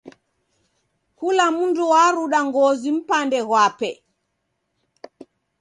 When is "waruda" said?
1.91-2.39